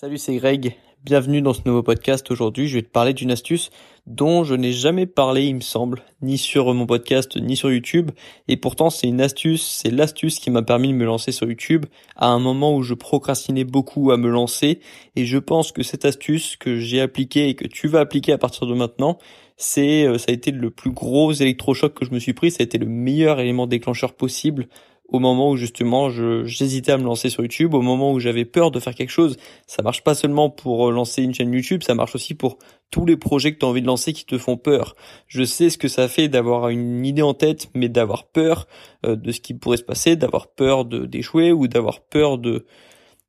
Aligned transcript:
Salut, 0.00 0.18
c'est 0.18 0.36
Greg. 0.36 0.76
Bienvenue 1.02 1.42
dans 1.42 1.52
ce 1.52 1.62
nouveau 1.66 1.82
podcast. 1.82 2.30
Aujourd'hui, 2.30 2.68
je 2.68 2.76
vais 2.76 2.82
te 2.82 2.88
parler 2.88 3.14
d'une 3.14 3.32
astuce 3.32 3.70
dont 4.06 4.44
je 4.44 4.54
n'ai 4.54 4.70
jamais 4.70 5.06
parlé, 5.06 5.46
il 5.46 5.56
me 5.56 5.60
semble, 5.60 6.04
ni 6.22 6.38
sur 6.38 6.72
mon 6.72 6.86
podcast, 6.86 7.36
ni 7.36 7.56
sur 7.56 7.72
YouTube. 7.72 8.12
Et 8.46 8.56
pourtant, 8.56 8.90
c'est 8.90 9.08
une 9.08 9.20
astuce, 9.20 9.66
c'est 9.66 9.90
l'astuce 9.90 10.38
qui 10.38 10.52
m'a 10.52 10.62
permis 10.62 10.86
de 10.86 10.92
me 10.92 11.04
lancer 11.04 11.32
sur 11.32 11.48
YouTube 11.48 11.84
à 12.14 12.28
un 12.28 12.38
moment 12.38 12.76
où 12.76 12.82
je 12.82 12.94
procrastinais 12.94 13.64
beaucoup 13.64 14.12
à 14.12 14.16
me 14.16 14.30
lancer. 14.30 14.78
Et 15.16 15.24
je 15.24 15.38
pense 15.38 15.72
que 15.72 15.82
cette 15.82 16.04
astuce 16.04 16.54
que 16.54 16.76
j'ai 16.76 17.00
appliquée 17.00 17.48
et 17.48 17.56
que 17.56 17.66
tu 17.66 17.88
vas 17.88 17.98
appliquer 17.98 18.32
à 18.32 18.38
partir 18.38 18.68
de 18.68 18.74
maintenant, 18.74 19.18
c'est, 19.56 20.04
euh, 20.04 20.16
ça 20.16 20.26
a 20.28 20.32
été 20.32 20.52
le 20.52 20.70
plus 20.70 20.92
gros 20.92 21.32
électrochoc 21.32 21.92
que 21.92 22.04
je 22.04 22.12
me 22.12 22.20
suis 22.20 22.34
pris. 22.34 22.52
Ça 22.52 22.58
a 22.60 22.62
été 22.62 22.78
le 22.78 22.86
meilleur 22.86 23.40
élément 23.40 23.66
déclencheur 23.66 24.12
possible 24.12 24.68
au 25.08 25.18
moment 25.18 25.50
où 25.50 25.56
justement 25.56 26.10
j'hésitais 26.44 26.92
à 26.92 26.98
me 26.98 27.04
lancer 27.04 27.30
sur 27.30 27.42
YouTube, 27.42 27.74
au 27.74 27.80
moment 27.80 28.12
où 28.12 28.20
j'avais 28.20 28.44
peur 28.44 28.70
de 28.70 28.78
faire 28.78 28.94
quelque 28.94 29.10
chose. 29.10 29.36
Ça 29.66 29.82
marche 29.82 30.04
pas 30.04 30.14
seulement 30.14 30.50
pour 30.50 30.88
euh, 30.88 30.92
lancer 30.92 31.22
une 31.22 31.34
chaîne 31.34 31.52
YouTube, 31.52 31.82
ça 31.82 31.94
marche 31.94 32.14
aussi 32.14 32.34
pour 32.34 32.58
tous 32.90 33.06
les 33.06 33.16
projets 33.16 33.52
que 33.52 33.58
tu 33.58 33.64
as 33.64 33.68
envie 33.68 33.82
de 33.82 33.86
lancer 33.86 34.12
qui 34.12 34.26
te 34.26 34.38
font 34.38 34.56
peur. 34.56 34.94
Je 35.26 35.42
sais 35.44 35.70
ce 35.70 35.78
que 35.78 35.88
ça 35.88 36.08
fait 36.08 36.28
d'avoir 36.28 36.68
une 36.68 37.04
idée 37.04 37.22
en 37.22 37.34
tête, 37.34 37.70
mais 37.74 37.88
d'avoir 37.88 38.24
peur 38.24 38.66
euh, 39.06 39.16
de 39.16 39.32
ce 39.32 39.40
qui 39.40 39.54
pourrait 39.54 39.78
se 39.78 39.82
passer, 39.82 40.16
d'avoir 40.16 40.48
peur 40.48 40.84
d'échouer 40.84 41.52
ou 41.52 41.68
d'avoir 41.68 42.00
peur 42.00 42.38
de 42.38 42.66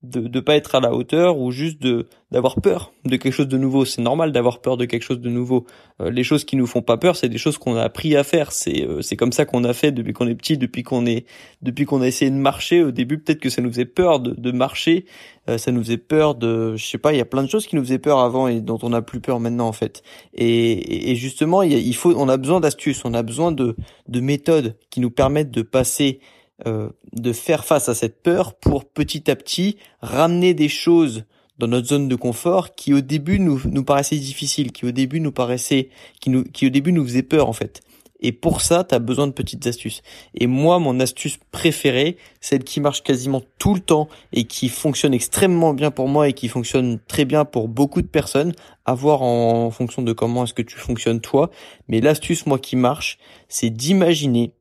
de 0.01 0.21
ne 0.21 0.39
pas 0.39 0.55
être 0.55 0.75
à 0.75 0.79
la 0.79 0.93
hauteur 0.93 1.37
ou 1.37 1.51
juste 1.51 1.81
de 1.81 2.07
d'avoir 2.31 2.61
peur 2.61 2.93
de 3.05 3.17
quelque 3.17 3.33
chose 3.33 3.47
de 3.47 3.57
nouveau. 3.57 3.85
C'est 3.85 4.01
normal 4.01 4.31
d'avoir 4.31 4.61
peur 4.61 4.77
de 4.77 4.85
quelque 4.85 5.01
chose 5.01 5.19
de 5.19 5.29
nouveau. 5.29 5.65
Euh, 5.99 6.09
les 6.09 6.23
choses 6.23 6.45
qui 6.45 6.55
nous 6.55 6.67
font 6.67 6.81
pas 6.81 6.95
peur, 6.95 7.15
c'est 7.15 7.27
des 7.27 7.39
choses 7.39 7.57
qu'on 7.57 7.75
a 7.75 7.81
appris 7.81 8.15
à 8.15 8.23
faire. 8.23 8.51
C'est 8.53 8.85
euh, 8.85 9.01
c'est 9.01 9.17
comme 9.17 9.33
ça 9.33 9.45
qu'on 9.45 9.63
a 9.65 9.73
fait 9.73 9.91
depuis 9.91 10.13
qu'on 10.13 10.27
est 10.27 10.35
petit, 10.35 10.57
depuis 10.57 10.83
qu'on 10.83 11.05
est 11.05 11.25
depuis 11.61 11.85
qu'on 11.85 12.01
a 12.01 12.07
essayé 12.07 12.31
de 12.31 12.37
marcher. 12.37 12.81
Au 12.81 12.91
début, 12.91 13.17
peut-être 13.17 13.41
que 13.41 13.49
ça 13.49 13.61
nous 13.61 13.69
faisait 13.69 13.85
peur 13.85 14.21
de, 14.21 14.31
de 14.31 14.51
marcher, 14.51 15.05
euh, 15.49 15.57
ça 15.57 15.71
nous 15.73 15.83
faisait 15.83 15.97
peur 15.97 16.35
de, 16.35 16.77
je 16.77 16.85
sais 16.85 16.97
pas, 16.97 17.11
il 17.11 17.17
y 17.17 17.21
a 17.21 17.25
plein 17.25 17.43
de 17.43 17.49
choses 17.49 17.67
qui 17.67 17.75
nous 17.75 17.83
faisaient 17.83 17.99
peur 17.99 18.19
avant 18.19 18.47
et 18.47 18.61
dont 18.61 18.79
on 18.83 18.93
a 18.93 19.01
plus 19.01 19.19
peur 19.19 19.41
maintenant 19.41 19.67
en 19.67 19.73
fait. 19.73 20.03
Et, 20.33 21.11
et 21.11 21.15
justement, 21.15 21.61
il, 21.61 21.73
il 21.73 21.95
faut, 21.95 22.13
on 22.15 22.29
a 22.29 22.37
besoin 22.37 22.61
d'astuces, 22.61 23.03
on 23.03 23.13
a 23.13 23.23
besoin 23.23 23.51
de 23.51 23.75
de 24.07 24.19
méthodes 24.21 24.77
qui 24.91 25.01
nous 25.01 25.11
permettent 25.11 25.51
de 25.51 25.61
passer 25.61 26.19
euh, 26.67 26.89
de 27.13 27.31
faire 27.33 27.65
face 27.65 27.89
à 27.89 27.95
cette 27.95 28.21
peur 28.21 28.53
pour 28.53 28.85
petit 28.85 29.29
à 29.31 29.35
petit 29.35 29.77
ramener 30.01 30.53
des 30.53 30.69
choses 30.69 31.23
dans 31.57 31.67
notre 31.67 31.87
zone 31.87 32.07
de 32.07 32.15
confort 32.15 32.75
qui 32.75 32.93
au 32.93 33.01
début 33.01 33.39
nous, 33.39 33.61
nous 33.65 33.83
paraissaient 33.83 34.17
difficiles, 34.17 34.71
qui 34.71 34.85
au 34.85 34.91
début 34.91 35.19
nous 35.19 35.31
paraissaient, 35.31 35.89
qui 36.19 36.29
nous, 36.29 36.43
qui 36.43 36.67
au 36.67 36.69
début 36.69 36.91
nous 36.91 37.05
faisaient 37.05 37.23
peur 37.23 37.47
en 37.47 37.53
fait. 37.53 37.81
Et 38.21 38.31
pour 38.31 38.61
ça, 38.61 38.83
tu 38.83 38.93
as 38.93 38.99
besoin 38.99 39.27
de 39.27 39.31
petites 39.31 39.65
astuces. 39.65 40.01
Et 40.35 40.47
moi, 40.47 40.79
mon 40.79 40.99
astuce 40.99 41.39
préférée, 41.51 42.17
celle 42.41 42.63
qui 42.63 42.81
marche 42.81 43.01
quasiment 43.01 43.41
tout 43.59 43.73
le 43.73 43.79
temps 43.79 44.09
et 44.33 44.43
qui 44.43 44.67
fonctionne 44.67 45.13
extrêmement 45.13 45.73
bien 45.73 45.89
pour 45.89 46.07
moi 46.07 46.27
et 46.27 46.33
qui 46.33 46.49
fonctionne 46.49 46.99
très 47.07 47.23
bien 47.23 47.45
pour 47.45 47.69
beaucoup 47.69 48.01
de 48.01 48.07
personnes, 48.07 48.53
à 48.85 48.93
voir 48.93 49.21
en 49.21 49.71
fonction 49.71 50.01
de 50.01 50.11
comment 50.11 50.43
est-ce 50.43 50.53
que 50.53 50.61
tu 50.61 50.77
fonctionnes 50.77 51.21
toi. 51.21 51.49
Mais 51.87 52.01
l'astuce, 52.01 52.45
moi, 52.45 52.59
qui 52.59 52.75
marche, 52.75 53.19
c'est 53.47 53.69
d'imaginer 53.69 54.51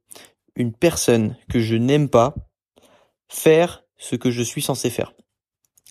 une 0.58 0.72
personne 0.72 1.36
que 1.48 1.60
je 1.60 1.76
n'aime 1.76 2.08
pas 2.08 2.34
faire 3.28 3.84
ce 3.96 4.16
que 4.16 4.30
je 4.30 4.42
suis 4.42 4.62
censé 4.62 4.90
faire. 4.90 5.14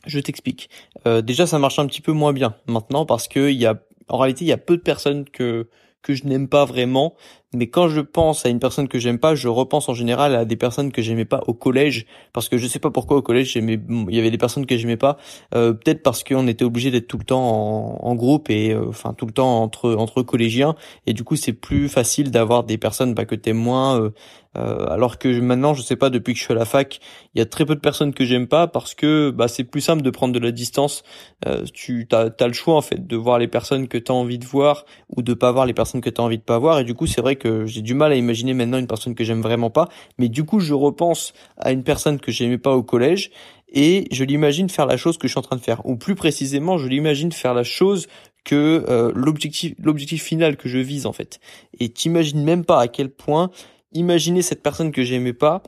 Je 0.06 0.20
t'explique. 0.20 0.70
Euh, 1.06 1.22
déjà, 1.22 1.48
ça 1.48 1.60
marche 1.60 1.80
un 1.80 1.88
petit 1.88 2.02
peu 2.02 2.12
moins 2.12 2.34
bien 2.34 2.56
maintenant 2.68 3.06
parce 3.06 3.28
que 3.28 3.50
il 3.50 3.58
y 3.58 3.66
a, 3.66 3.82
en 4.08 4.18
réalité, 4.18 4.46
il 4.46 4.48
y 4.48 4.54
a 4.54 4.58
peu 4.58 4.78
de 4.78 4.82
personnes 4.82 5.26
que 5.26 5.70
que 6.04 6.14
je 6.14 6.26
n'aime 6.26 6.48
pas 6.48 6.64
vraiment, 6.64 7.16
mais 7.54 7.68
quand 7.68 7.88
je 7.88 8.02
pense 8.02 8.46
à 8.46 8.50
une 8.50 8.60
personne 8.60 8.88
que 8.88 9.00
j'aime 9.00 9.20
pas, 9.20 9.34
je 9.34 9.48
repense 9.48 9.88
en 9.88 9.94
général 9.94 10.36
à 10.36 10.44
des 10.44 10.58
personnes 10.58 10.92
que 10.92 11.02
j'aimais 11.02 11.26
pas 11.26 11.42
au 11.48 11.54
collège, 11.54 12.06
parce 12.34 12.50
que 12.50 12.58
je 12.58 12.68
sais 12.68 12.80
pas 12.80 12.92
pourquoi 12.92 13.18
au 13.18 13.22
collège 13.22 13.54
j'aimais, 13.54 13.80
il 13.90 14.16
y 14.16 14.20
avait 14.20 14.32
des 14.32 14.38
personnes 14.38 14.66
que 14.66 14.78
j'aimais 14.78 14.98
pas, 14.98 15.18
euh, 15.56 15.74
peut-être 15.74 16.04
parce 16.04 16.24
qu'on 16.24 16.48
était 16.48 16.66
obligé 16.66 16.92
d'être 16.92 17.08
tout 17.08 17.18
le 17.18 17.24
temps 17.24 18.04
en, 18.04 18.16
groupe 18.16 18.50
et 18.50 18.72
euh, 18.72 18.88
enfin 18.90 19.14
tout 19.14 19.26
le 19.26 19.32
temps 19.32 19.62
entre 19.62 19.94
entre 19.94 20.24
collégiens, 20.24 20.76
et 21.06 21.14
du 21.14 21.24
coup 21.24 21.36
c'est 21.36 21.54
plus 21.54 21.88
facile 21.88 22.32
d'avoir 22.32 22.64
des 22.64 22.78
personnes 22.78 23.14
bah, 23.14 23.26
que 23.26 23.36
t'aimes 23.36 23.58
moins, 23.58 24.02
euh, 24.02 24.10
euh, 24.58 24.88
alors 24.88 25.18
que 25.18 25.40
maintenant, 25.40 25.74
je 25.74 25.82
sais 25.82 25.96
pas, 25.96 26.10
depuis 26.10 26.34
que 26.34 26.40
je 26.40 26.46
suis 26.46 26.54
à 26.54 26.58
la 26.58 26.66
fac, 26.66 27.00
il 27.36 27.40
y 27.40 27.42
a 27.42 27.46
très 27.46 27.66
peu 27.66 27.76
de 27.76 27.80
personnes 27.80 28.14
que 28.14 28.26
j'aime 28.26 28.48
pas 28.48 28.68
parce 28.68 28.96
que 28.96 29.30
bah, 29.30 29.48
c'est 29.48 29.64
plus 29.64 29.82
simple 29.82 30.02
de 30.02 30.10
prendre 30.10 30.34
de 30.34 30.40
la 30.40 30.52
distance. 30.52 31.04
Euh, 31.46 31.64
tu 31.74 32.08
as, 32.12 32.30
as, 32.40 32.48
le 32.48 32.54
choix 32.54 32.76
en 32.76 32.82
fait 32.82 33.06
de 33.06 33.16
voir 33.16 33.38
les 33.40 33.48
personnes 33.48 33.88
que 33.88 33.98
tu 33.98 34.12
as 34.12 34.16
envie 34.16 34.40
de 34.40 34.46
voir 34.46 34.86
ou 35.16 35.22
de 35.22 35.34
pas 35.34 35.52
voir 35.52 35.66
les 35.66 35.74
personnes 35.74 36.02
que 36.02 36.10
tu 36.10 36.20
as 36.20 36.24
envie 36.24 36.38
de 36.40 36.44
pas 36.44 36.58
voir. 36.58 36.80
Et 36.80 36.84
du 36.84 36.96
coup, 36.96 37.08
c'est 37.08 37.22
vrai 37.22 37.36
que 37.38 37.66
j'ai 37.66 37.82
du 37.82 37.94
mal 37.94 38.12
à 38.12 38.16
imaginer 38.16 38.54
maintenant 38.54 38.78
une 38.78 38.88
personne 38.88 39.16
que 39.16 39.24
j'aime 39.24 39.42
vraiment 39.42 39.70
pas. 39.70 39.90
Mais 40.18 40.30
du 40.30 40.44
coup, 40.44 40.60
je 40.60 40.74
repense 40.74 41.34
à 41.58 41.72
une 41.72 41.84
personne 41.84 42.20
que 42.20 42.32
j'aimais 42.32 42.58
pas 42.58 42.76
au 42.76 42.84
collège 42.84 43.32
et 43.70 44.08
je 44.12 44.24
l'imagine 44.24 44.70
faire 44.70 44.86
la 44.86 44.98
chose 44.98 45.18
que 45.18 45.28
je 45.28 45.34
suis 45.34 45.40
en 45.40 45.44
train 45.44 45.56
de 45.56 45.62
faire. 45.62 45.86
Ou 45.86 45.96
plus 45.96 46.16
précisément, 46.16 46.78
je 46.78 46.88
l'imagine 46.88 47.32
faire 47.32 47.54
la 47.54 47.64
chose 47.64 48.08
que 48.44 48.86
euh, 48.88 49.12
l'objectif 49.14 49.74
l'objectif 49.78 50.24
final 50.24 50.56
que 50.56 50.70
je 50.70 50.78
vise 50.78 51.06
en 51.06 51.14
fait. 51.14 51.40
Et 51.80 51.90
t'imagines 51.90 52.44
même 52.44 52.64
pas 52.64 52.80
à 52.80 52.88
quel 52.88 53.10
point 53.10 53.52
Imaginez 53.94 54.42
cette 54.42 54.62
personne 54.62 54.92
que 54.92 55.04
j'aimais 55.04 55.34
pas 55.34 55.64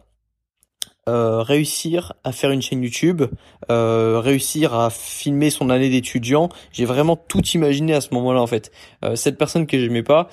euh, 1.10 1.42
réussir 1.42 2.14
à 2.24 2.32
faire 2.32 2.52
une 2.52 2.62
chaîne 2.62 2.84
YouTube, 2.84 3.24
euh, 3.72 4.20
réussir 4.20 4.76
à 4.76 4.90
filmer 4.92 5.50
son 5.50 5.70
année 5.70 5.90
d'étudiant. 5.90 6.50
J'ai 6.72 6.86
vraiment 6.86 7.16
tout 7.16 7.42
imaginé 7.56 7.94
à 7.94 8.02
ce 8.02 8.14
moment-là 8.14 8.42
en 8.42 8.48
fait. 8.48 8.72
Euh, 9.04 9.16
cette 9.16 9.38
personne 9.38 9.66
que 9.66 9.80
j'aimais 9.80 10.04
pas, 10.04 10.30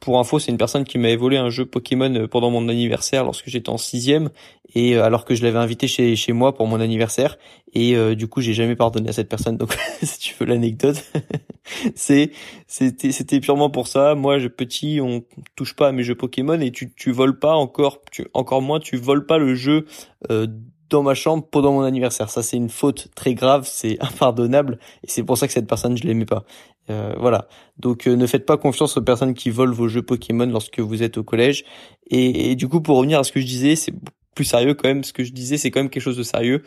pour 0.00 0.18
info, 0.18 0.38
c'est 0.38 0.50
une 0.50 0.58
personne 0.58 0.84
qui 0.84 0.98
m'avait 0.98 1.16
volé 1.16 1.36
un 1.36 1.50
jeu 1.50 1.66
Pokémon 1.66 2.26
pendant 2.28 2.50
mon 2.50 2.68
anniversaire 2.68 3.24
lorsque 3.24 3.48
j'étais 3.48 3.68
en 3.68 3.76
sixième 3.76 4.30
et 4.74 4.96
alors 4.96 5.24
que 5.24 5.34
je 5.34 5.42
l'avais 5.42 5.58
invité 5.58 5.88
chez 5.88 6.14
chez 6.16 6.32
moi 6.32 6.54
pour 6.54 6.66
mon 6.66 6.80
anniversaire 6.80 7.36
et 7.74 7.96
du 8.14 8.28
coup 8.28 8.40
j'ai 8.40 8.54
jamais 8.54 8.76
pardonné 8.76 9.10
à 9.10 9.12
cette 9.12 9.28
personne. 9.28 9.56
Donc 9.56 9.76
si 10.02 10.18
tu 10.18 10.34
veux 10.38 10.46
l'anecdote, 10.46 11.04
c'est 11.94 12.30
c'était 12.66 13.12
c'était 13.12 13.40
purement 13.40 13.70
pour 13.70 13.88
ça. 13.88 14.14
Moi, 14.14 14.38
je 14.38 14.48
petit, 14.48 15.00
on 15.02 15.24
touche 15.56 15.74
pas 15.74 15.88
à 15.88 15.92
mes 15.92 16.02
jeux 16.02 16.14
Pokémon 16.14 16.60
et 16.60 16.70
tu 16.70 16.92
tu 16.94 17.10
voles 17.10 17.38
pas 17.38 17.54
encore, 17.54 18.00
tu 18.10 18.26
encore 18.34 18.62
moins 18.62 18.80
tu 18.80 18.96
voles 18.96 19.26
pas 19.26 19.38
le 19.38 19.54
jeu 19.54 19.86
euh, 20.30 20.46
dans 20.88 21.02
ma 21.02 21.14
chambre 21.14 21.46
pendant 21.48 21.72
mon 21.72 21.82
anniversaire. 21.82 22.30
Ça, 22.30 22.42
c'est 22.42 22.56
une 22.56 22.68
faute 22.68 23.08
très 23.14 23.34
grave, 23.34 23.66
c'est 23.70 23.96
impardonnable, 24.00 24.78
et 25.04 25.10
c'est 25.10 25.22
pour 25.22 25.38
ça 25.38 25.46
que 25.46 25.52
cette 25.52 25.68
personne, 25.68 25.96
je 25.96 26.04
l'aimais 26.04 26.26
pas. 26.26 26.44
Euh, 26.90 27.14
voilà. 27.18 27.46
Donc, 27.78 28.06
euh, 28.06 28.16
ne 28.16 28.26
faites 28.26 28.46
pas 28.46 28.56
confiance 28.56 28.96
aux 28.96 29.02
personnes 29.02 29.34
qui 29.34 29.50
volent 29.50 29.72
vos 29.72 29.88
jeux 29.88 30.02
Pokémon 30.02 30.46
lorsque 30.46 30.80
vous 30.80 31.02
êtes 31.02 31.18
au 31.18 31.22
collège. 31.22 31.64
Et, 32.10 32.56
du 32.56 32.66
coup, 32.68 32.80
pour 32.80 32.96
revenir 32.96 33.20
à 33.20 33.24
ce 33.24 33.30
que 33.30 33.40
je 33.40 33.46
disais, 33.46 33.76
c'est 33.76 33.94
plus 34.34 34.44
sérieux 34.44 34.74
quand 34.74 34.88
même. 34.88 35.04
Ce 35.04 35.12
que 35.12 35.22
je 35.22 35.32
disais, 35.32 35.56
c'est 35.56 35.70
quand 35.70 35.80
même 35.80 35.90
quelque 35.90 36.02
chose 36.02 36.16
de 36.16 36.24
sérieux. 36.24 36.64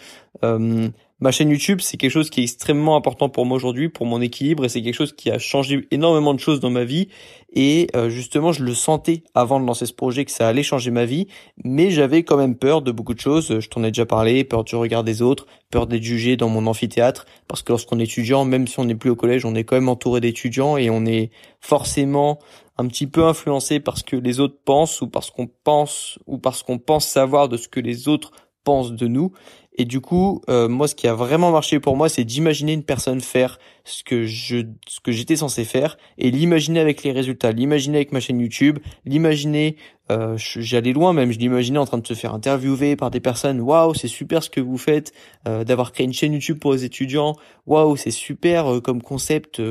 Ma 1.19 1.31
chaîne 1.31 1.49
YouTube, 1.49 1.79
c'est 1.81 1.97
quelque 1.97 2.11
chose 2.11 2.29
qui 2.29 2.41
est 2.41 2.43
extrêmement 2.43 2.95
important 2.95 3.29
pour 3.29 3.45
moi 3.45 3.55
aujourd'hui, 3.55 3.89
pour 3.89 4.05
mon 4.05 4.21
équilibre, 4.21 4.65
et 4.65 4.69
c'est 4.69 4.81
quelque 4.81 4.95
chose 4.95 5.13
qui 5.13 5.31
a 5.31 5.39
changé 5.39 5.87
énormément 5.91 6.33
de 6.33 6.39
choses 6.39 6.59
dans 6.59 6.69
ma 6.69 6.83
vie. 6.83 7.07
Et 7.53 7.87
euh, 7.95 8.09
justement, 8.09 8.51
je 8.51 8.63
le 8.63 8.73
sentais 8.73 9.23
avant 9.33 9.59
de 9.59 9.65
lancer 9.65 9.85
ce 9.85 9.93
projet 9.93 10.25
que 10.25 10.31
ça 10.31 10.47
allait 10.47 10.63
changer 10.63 10.91
ma 10.91 11.05
vie, 11.05 11.27
mais 11.63 11.91
j'avais 11.91 12.23
quand 12.23 12.37
même 12.37 12.55
peur 12.55 12.81
de 12.81 12.91
beaucoup 12.91 13.13
de 13.13 13.19
choses. 13.19 13.59
Je 13.59 13.69
t'en 13.69 13.83
ai 13.83 13.91
déjà 13.91 14.05
parlé, 14.05 14.43
peur 14.43 14.63
du 14.63 14.75
regard 14.75 15.03
des 15.03 15.21
autres, 15.21 15.45
peur 15.71 15.87
d'être 15.87 16.03
jugé 16.03 16.35
dans 16.35 16.49
mon 16.49 16.67
amphithéâtre, 16.67 17.25
parce 17.47 17.61
que 17.61 17.71
lorsqu'on 17.71 17.99
est 17.99 18.03
étudiant, 18.03 18.43
même 18.43 18.67
si 18.67 18.79
on 18.79 18.85
n'est 18.85 18.95
plus 18.95 19.09
au 19.09 19.15
collège, 19.15 19.45
on 19.45 19.55
est 19.55 19.63
quand 19.63 19.75
même 19.75 19.89
entouré 19.89 20.19
d'étudiants 20.19 20.77
et 20.77 20.89
on 20.89 21.05
est 21.05 21.29
forcément 21.59 22.39
un 22.77 22.87
petit 22.87 23.07
peu 23.07 23.25
influencé 23.25 23.79
par 23.79 23.97
ce 23.97 24.03
que 24.03 24.15
les 24.15 24.39
autres 24.39 24.57
pensent 24.65 25.01
ou 25.01 25.07
parce 25.07 25.29
qu'on 25.29 25.47
pense 25.63 26.17
ou 26.25 26.37
parce 26.37 26.63
qu'on 26.63 26.79
pense 26.79 27.07
savoir 27.07 27.49
de 27.49 27.57
ce 27.57 27.67
que 27.67 27.79
les 27.79 28.07
autres 28.07 28.31
pensent 28.63 28.93
de 28.93 29.07
nous. 29.07 29.31
Et 29.75 29.85
du 29.85 30.01
coup, 30.01 30.41
euh, 30.49 30.67
moi, 30.67 30.87
ce 30.87 30.95
qui 30.95 31.07
a 31.07 31.15
vraiment 31.15 31.51
marché 31.51 31.79
pour 31.79 31.97
moi, 31.97 32.09
c'est 32.09 32.23
d'imaginer 32.23 32.73
une 32.73 32.83
personne 32.83 33.21
faire 33.21 33.59
ce 33.85 34.03
que 34.03 34.25
je, 34.25 34.65
ce 34.87 34.99
que 34.99 35.11
j'étais 35.11 35.35
censé 35.35 35.65
faire, 35.65 35.97
et 36.17 36.31
l'imaginer 36.31 36.79
avec 36.79 37.03
les 37.03 37.11
résultats, 37.11 37.51
l'imaginer 37.51 37.97
avec 37.97 38.11
ma 38.11 38.19
chaîne 38.19 38.39
YouTube, 38.39 38.79
l'imaginer, 39.05 39.75
euh, 40.11 40.35
j'allais 40.37 40.93
loin 40.93 41.11
même, 41.11 41.31
je 41.31 41.39
l'imaginais 41.39 41.79
en 41.79 41.85
train 41.85 41.97
de 41.97 42.07
se 42.07 42.13
faire 42.13 42.33
interviewer 42.33 42.95
par 42.95 43.09
des 43.09 43.19
personnes. 43.19 43.59
Waouh, 43.59 43.93
c'est 43.93 44.07
super 44.07 44.43
ce 44.43 44.49
que 44.49 44.61
vous 44.61 44.77
faites, 44.77 45.11
euh, 45.47 45.63
d'avoir 45.63 45.91
créé 45.91 46.05
une 46.05 46.13
chaîne 46.13 46.33
YouTube 46.33 46.59
pour 46.59 46.73
les 46.73 46.83
étudiants. 46.83 47.35
Waouh, 47.65 47.97
c'est 47.97 48.11
super 48.11 48.81
comme 48.83 49.01
concept, 49.01 49.61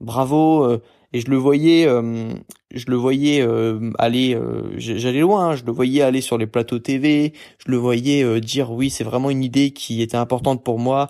bravo 0.00 0.80
et 1.12 1.20
je 1.20 1.30
le 1.30 1.36
voyais 1.36 1.86
euh, 1.86 2.32
je 2.72 2.86
le 2.88 2.96
voyais 2.96 3.42
euh, 3.42 3.90
aller 3.98 4.34
euh, 4.34 4.72
j'allais 4.76 5.20
loin 5.20 5.50
hein, 5.50 5.56
je 5.56 5.64
le 5.64 5.72
voyais 5.72 6.02
aller 6.02 6.20
sur 6.20 6.38
les 6.38 6.46
plateaux 6.46 6.78
TV 6.78 7.32
je 7.64 7.70
le 7.70 7.76
voyais 7.76 8.40
dire 8.40 8.72
oui 8.72 8.90
c'est 8.90 9.04
vraiment 9.04 9.30
une 9.30 9.44
idée 9.44 9.72
qui 9.72 10.02
était 10.02 10.16
importante 10.16 10.64
pour 10.64 10.78
moi 10.78 11.08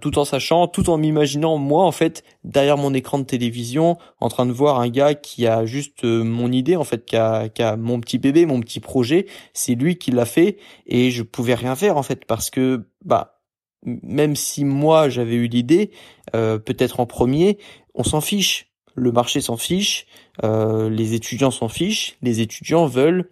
tout 0.00 0.18
en 0.18 0.24
sachant 0.24 0.68
tout 0.68 0.90
en 0.90 0.98
m'imaginant 0.98 1.56
moi 1.56 1.84
en 1.84 1.92
fait 1.92 2.24
derrière 2.44 2.76
mon 2.76 2.94
écran 2.94 3.18
de 3.18 3.24
télévision 3.24 3.96
en 4.20 4.28
train 4.28 4.46
de 4.46 4.52
voir 4.52 4.80
un 4.80 4.88
gars 4.88 5.14
qui 5.14 5.46
a 5.46 5.64
juste 5.64 6.04
mon 6.04 6.52
idée 6.52 6.76
en 6.76 6.84
fait 6.84 7.04
qui 7.04 7.16
a, 7.16 7.48
qui 7.48 7.62
a 7.62 7.76
mon 7.76 8.00
petit 8.00 8.18
bébé 8.18 8.46
mon 8.46 8.60
petit 8.60 8.80
projet. 8.80 9.26
C'est 9.52 9.74
lui 9.74 9.96
qui 9.96 10.10
l'a 10.10 10.26
fait 10.26 10.58
et 10.86 11.10
je 11.10 11.22
pouvais 11.22 11.54
rien 11.54 11.74
faire 11.76 11.96
en 11.96 12.02
fait 12.02 12.24
parce 12.24 12.50
que 12.50 12.86
bah 13.04 13.40
même 13.84 14.34
si 14.36 14.64
moi 14.64 15.08
j'avais 15.08 15.34
eu 15.34 15.46
l'idée, 15.46 15.90
peut-être 16.32 17.00
en 17.00 17.06
premier, 17.06 17.58
on 17.94 18.02
s'en 18.02 18.20
fiche 18.20 18.67
le 18.98 19.12
marché 19.12 19.40
s'en 19.40 19.56
fiche, 19.56 20.06
euh, 20.44 20.90
les 20.90 21.14
étudiants 21.14 21.50
s'en 21.50 21.68
fichent, 21.68 22.16
les 22.22 22.40
étudiants 22.40 22.86
veulent 22.86 23.28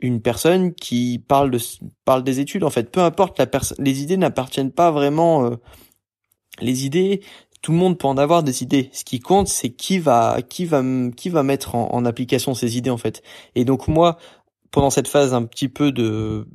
une 0.00 0.20
personne 0.20 0.74
qui 0.74 1.22
parle 1.26 1.50
de 1.50 1.58
parle 2.04 2.24
des 2.24 2.40
études 2.40 2.64
en 2.64 2.70
fait 2.70 2.90
peu 2.90 3.00
importe 3.00 3.38
la 3.38 3.46
les 3.78 4.02
idées 4.02 4.16
n'appartiennent 4.16 4.72
pas 4.72 4.90
vraiment 4.90 5.44
euh, 5.44 5.56
les 6.60 6.84
idées, 6.84 7.22
tout 7.62 7.72
le 7.72 7.78
monde 7.78 7.96
peut 7.96 8.08
en 8.08 8.18
avoir 8.18 8.42
des 8.42 8.62
idées. 8.62 8.90
Ce 8.92 9.04
qui 9.04 9.20
compte, 9.20 9.48
c'est 9.48 9.70
qui 9.70 9.98
va, 9.98 10.42
qui 10.42 10.66
va, 10.66 10.82
qui 11.16 11.28
va 11.28 11.42
mettre 11.42 11.74
en, 11.74 11.92
en, 11.92 12.04
application 12.04 12.54
ces 12.54 12.76
idées 12.76 12.90
en 12.90 12.98
fait. 12.98 13.22
Et 13.54 13.64
donc 13.64 13.88
moi, 13.88 14.18
pendant 14.72 14.90
cette 14.90 15.06
phase 15.06 15.34
un 15.34 15.44
petit 15.44 15.68
peu 15.68 15.92
de, 15.92 16.48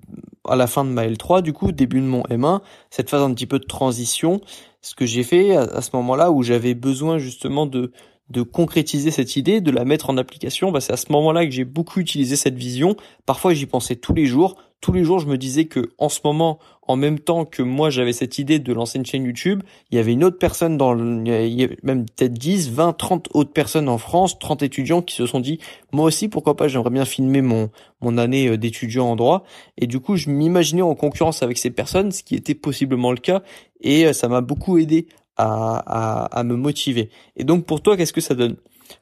à 0.47 0.55
la 0.55 0.67
fin 0.67 0.83
de 0.83 0.89
ma 0.89 1.07
L3, 1.07 1.41
du 1.41 1.53
coup, 1.53 1.71
début 1.71 2.01
de 2.01 2.05
mon 2.05 2.23
M1, 2.23 2.61
cette 2.89 3.09
phase 3.09 3.21
un 3.21 3.33
petit 3.33 3.45
peu 3.45 3.59
de 3.59 3.65
transition, 3.65 4.41
ce 4.81 4.95
que 4.95 5.05
j'ai 5.05 5.23
fait 5.23 5.55
à, 5.55 5.81
ce 5.81 5.91
moment-là 5.93 6.31
où 6.31 6.43
j'avais 6.43 6.73
besoin 6.73 7.19
justement 7.19 7.65
de, 7.65 7.91
de 8.29 8.41
concrétiser 8.41 9.11
cette 9.11 9.35
idée, 9.35 9.61
de 9.61 9.71
la 9.71 9.85
mettre 9.85 10.09
en 10.09 10.17
application, 10.17 10.71
bah 10.71 10.81
c'est 10.81 10.93
à 10.93 10.97
ce 10.97 11.11
moment-là 11.11 11.45
que 11.45 11.51
j'ai 11.51 11.65
beaucoup 11.65 11.99
utilisé 11.99 12.35
cette 12.35 12.55
vision. 12.55 12.95
Parfois, 13.25 13.53
j'y 13.53 13.65
pensais 13.65 13.95
tous 13.95 14.13
les 14.13 14.25
jours. 14.25 14.55
Tous 14.79 14.91
les 14.91 15.03
jours, 15.03 15.19
je 15.19 15.25
me 15.25 15.37
disais 15.37 15.65
que 15.65 15.91
en 15.97 16.07
ce 16.07 16.19
moment, 16.23 16.59
en 16.83 16.95
même 16.95 17.17
temps 17.17 17.45
que 17.45 17.63
moi, 17.63 17.89
j'avais 17.89 18.13
cette 18.13 18.37
idée 18.37 18.59
de 18.59 18.73
lancer 18.73 18.99
une 18.99 19.05
chaîne 19.05 19.23
YouTube, 19.23 19.63
il 19.89 19.95
y 19.95 19.99
avait 19.99 20.13
une 20.13 20.23
autre 20.23 20.37
personne 20.37 20.77
dans 20.77 20.93
le, 20.93 21.25
il 21.25 21.59
y 21.59 21.63
avait 21.63 21.77
même 21.81 22.05
peut-être 22.05 22.33
10, 22.33 22.71
20, 22.71 22.93
30 22.93 23.29
autres 23.33 23.51
personnes 23.51 23.89
en 23.89 23.97
France, 23.97 24.37
30 24.37 24.61
étudiants 24.61 25.01
qui 25.01 25.15
se 25.15 25.25
sont 25.25 25.39
dit, 25.39 25.59
moi 25.91 26.05
aussi, 26.05 26.27
pourquoi 26.27 26.55
pas, 26.55 26.67
j'aimerais 26.67 26.91
bien 26.91 27.05
filmer 27.05 27.41
mon, 27.41 27.71
mon 28.01 28.17
année 28.19 28.49
euh, 28.49 28.57
d'étudiant 28.57 29.07
en 29.07 29.15
droit. 29.15 29.43
Et 29.77 29.87
du 29.87 29.99
coup, 29.99 30.15
je 30.15 30.29
m'imaginais 30.29 30.83
en 30.83 30.95
concurrence 30.95 31.41
avec 31.41 31.57
ces 31.57 31.71
personnes, 31.71 32.11
ce 32.11 32.21
qui 32.21 32.35
était 32.35 32.55
possiblement 32.55 33.11
le 33.11 33.17
cas. 33.17 33.41
Et 33.81 34.05
euh, 34.05 34.13
ça 34.13 34.27
m'a 34.27 34.41
beaucoup 34.41 34.77
aidé 34.77 35.07
à, 35.37 36.25
à, 36.25 36.43
me 36.43 36.55
motiver. 36.55 37.09
Et 37.35 37.43
donc 37.43 37.65
pour 37.65 37.81
toi, 37.81 37.97
qu'est-ce 37.97 38.13
que 38.13 38.21
ça 38.21 38.35
donne? 38.35 38.57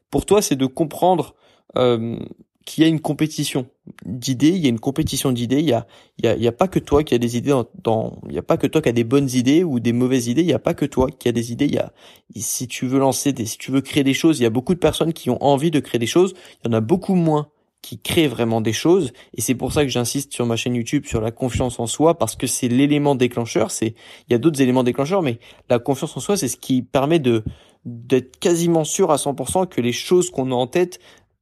Pour 0.10 0.26
toi, 0.26 0.42
c'est 0.42 0.56
de 0.56 0.66
comprendre 0.66 1.36
euh, 1.78 2.18
qu'il 2.66 2.84
y 2.84 2.86
a 2.86 2.90
une 2.90 3.00
compétition 3.00 3.68
d'idées, 4.06 4.50
il 4.50 4.58
y 4.58 4.66
a 4.66 4.70
une 4.70 4.80
compétition 4.80 5.32
d'idées, 5.32 5.60
il 5.60 5.70
y 5.70 5.74
a, 5.74 5.86
il 6.18 6.26
y 6.26 6.28
a, 6.28 6.36
il 6.36 6.42
y 6.42 6.48
a 6.48 6.52
pas 6.52 6.68
que 6.68 6.80
toi 6.80 7.04
qui 7.04 7.14
a 7.14 7.20
des 7.20 7.38
idées 7.38 7.54
dans, 7.84 8.20
il 8.28 8.34
y 8.34 8.40
a 8.40 8.44
pas 8.44 8.58
que 8.58 8.66
toi 8.66 8.82
qui 8.82 8.90
a 8.90 8.92
des 8.92 9.04
bonnes 9.04 9.30
idées 9.30 9.64
ou 9.64 9.80
des 9.80 9.94
mauvaises 9.94 10.28
idées, 10.28 10.42
il 10.42 10.48
y 10.48 10.54
a 10.54 10.60
pas 10.60 10.74
que 10.74 10.86
toi 10.86 11.08
qui 11.12 11.28
a 11.28 11.32
des 11.32 11.52
idées, 11.52 11.66
il 11.66 11.76
y 11.76 11.78
a, 11.78 11.94
si 12.36 12.68
tu 12.68 12.88
veux 12.88 13.00
lancer 13.00 13.34
des, 13.34 13.46
si 13.46 13.58
tu 13.58 13.72
veux 13.72 13.82
créer 13.82 14.04
des 14.04 14.16
choses, 14.16 14.40
il 14.40 14.44
y 14.44 14.48
a 14.48 14.50
beaucoup 14.50 14.74
de 14.74 14.80
personnes 14.80 15.14
qui 15.14 15.30
ont 15.30 15.42
envie 15.44 15.70
de 15.72 15.80
créer 15.80 16.00
des 16.00 16.08
choses, 16.08 16.34
il 16.64 16.72
y 16.72 16.74
en 16.74 16.78
a 16.78 16.82
beaucoup 16.82 17.16
moins 17.16 17.50
qui 17.86 18.00
créent 18.00 18.28
vraiment 18.28 18.62
des 18.62 18.74
choses 18.74 19.14
et 19.36 19.42
c'est 19.42 19.54
pour 19.54 19.72
ça 19.72 19.84
que 19.84 19.92
j'insiste 19.92 20.34
sur 20.34 20.48
ma 20.48 20.56
chaîne 20.56 20.74
YouTube 20.74 21.06
sur 21.06 21.22
la 21.22 21.30
confiance 21.30 21.80
en 21.80 21.86
soi 21.86 22.18
parce 22.18 22.36
que 22.36 22.48
c'est 22.48 22.68
l'élément 22.68 23.14
déclencheur 23.14 23.70
c'est 23.70 23.94
il 24.28 24.32
y 24.32 24.34
a 24.34 24.40
d'autres 24.40 24.60
éléments 24.60 24.84
déclencheurs 24.84 25.22
mais 25.22 25.38
la 25.70 25.78
confiance 25.78 26.18
en 26.18 26.20
soi 26.20 26.36
c'est 26.36 26.48
ce 26.48 26.58
qui 26.58 26.82
permet 26.82 27.20
de 27.20 27.44
d'être 27.86 28.40
quasiment 28.40 28.86
sûr 28.86 29.12
à 29.12 29.18
100% 29.18 29.68
que 29.68 29.82
les 29.82 29.92
choses 29.92 30.32
qu'on 30.32 30.52
a 30.52 30.56
en 30.56 30.66
tête 30.66 31.00